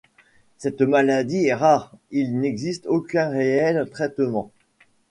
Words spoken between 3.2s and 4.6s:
réel traitement.